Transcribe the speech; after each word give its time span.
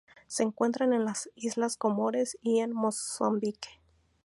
Se 0.25 0.41
encuentra 0.41 0.85
en 0.87 1.05
las 1.05 1.29
Islas 1.35 1.77
Comores 1.77 2.35
y 2.41 2.57
en 2.61 2.73
Mozambique. 2.73 3.69